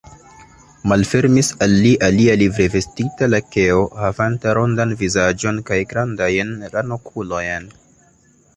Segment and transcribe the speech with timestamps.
[0.91, 7.73] Malfermis al li alia livrevestita lakeo, havanta rondan vizaĝon kaj grandajn ranokulojn.